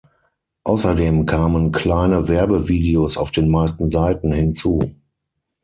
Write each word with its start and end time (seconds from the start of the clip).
Außerdem 0.63 1.27
kamen 1.27 1.71
kleine 1.71 2.27
Werbe-Videos 2.27 3.17
auf 3.17 3.29
den 3.29 3.51
meisten 3.51 3.91
Seiten 3.91 4.33
hinzu. 4.33 4.95